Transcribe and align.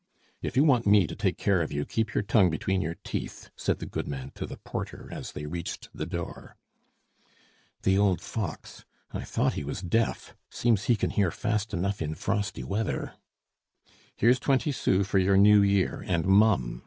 "If 0.41 0.57
you 0.57 0.63
want 0.63 0.87
me 0.87 1.05
to 1.05 1.15
take 1.15 1.37
care 1.37 1.61
of 1.61 1.71
you, 1.71 1.85
keep 1.85 2.15
your 2.15 2.23
tongue 2.23 2.49
between 2.49 2.81
your 2.81 2.95
teeth," 3.03 3.51
said 3.55 3.77
the 3.77 3.85
goodman 3.85 4.31
to 4.33 4.47
the 4.47 4.57
porter 4.57 5.07
as 5.11 5.33
they 5.33 5.45
reached 5.45 5.89
the 5.93 6.07
door. 6.07 6.57
"The 7.83 7.99
old 7.99 8.19
fox! 8.19 8.83
I 9.11 9.23
thought 9.23 9.53
he 9.53 9.63
was 9.63 9.83
deaf; 9.83 10.35
seems 10.49 10.85
he 10.85 10.95
can 10.95 11.11
hear 11.11 11.29
fast 11.29 11.71
enough 11.71 12.01
in 12.01 12.15
frosty 12.15 12.63
weather." 12.63 13.13
"Here's 14.15 14.39
twenty 14.39 14.71
sous 14.71 15.05
for 15.05 15.19
your 15.19 15.37
New 15.37 15.61
Year, 15.61 16.03
and 16.07 16.25
mum!" 16.25 16.79